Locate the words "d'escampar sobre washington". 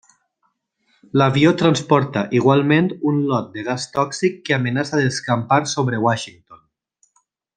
5.05-6.65